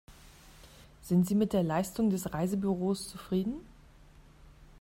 [1.03, 3.59] Sind Sie mit der Leistung des Reisebüros zufrieden?